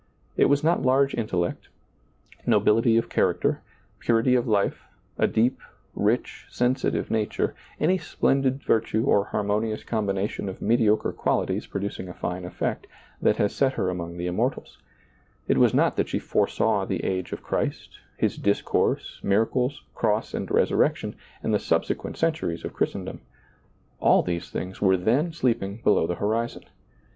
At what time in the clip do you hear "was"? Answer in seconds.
0.45-0.63, 15.59-15.71